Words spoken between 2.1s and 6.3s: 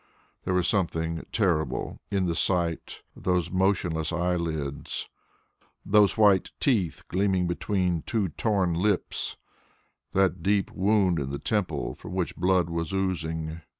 the sight of those motionless eyelids, those